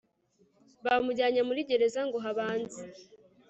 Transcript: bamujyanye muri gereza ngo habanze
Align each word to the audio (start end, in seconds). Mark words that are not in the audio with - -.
bamujyanye 0.85 1.41
muri 1.47 1.61
gereza 1.69 2.01
ngo 2.07 2.17
habanze 2.25 2.81